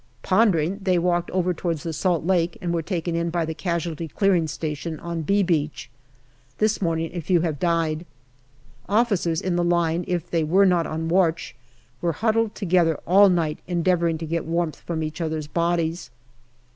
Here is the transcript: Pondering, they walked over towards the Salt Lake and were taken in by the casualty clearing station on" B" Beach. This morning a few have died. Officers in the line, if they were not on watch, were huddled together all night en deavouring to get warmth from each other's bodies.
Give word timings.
Pondering, 0.23 0.79
they 0.81 0.97
walked 0.97 1.29
over 1.29 1.53
towards 1.53 1.83
the 1.83 1.93
Salt 1.93 2.25
Lake 2.25 2.57
and 2.59 2.73
were 2.73 2.81
taken 2.81 3.15
in 3.15 3.29
by 3.29 3.45
the 3.45 3.53
casualty 3.53 4.07
clearing 4.07 4.47
station 4.47 4.99
on" 4.99 5.21
B" 5.21 5.43
Beach. 5.43 5.91
This 6.57 6.81
morning 6.81 7.11
a 7.13 7.19
few 7.19 7.41
have 7.41 7.59
died. 7.59 8.07
Officers 8.89 9.39
in 9.41 9.57
the 9.57 9.63
line, 9.63 10.03
if 10.07 10.31
they 10.31 10.43
were 10.43 10.65
not 10.65 10.87
on 10.87 11.07
watch, 11.07 11.55
were 12.01 12.13
huddled 12.13 12.55
together 12.55 12.99
all 13.05 13.29
night 13.29 13.59
en 13.67 13.83
deavouring 13.83 14.17
to 14.17 14.25
get 14.25 14.45
warmth 14.45 14.77
from 14.79 15.03
each 15.03 15.21
other's 15.21 15.45
bodies. 15.45 16.09